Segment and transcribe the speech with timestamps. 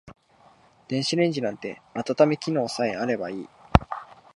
[0.87, 3.49] 電子レンジなんて温め機能さえあればいい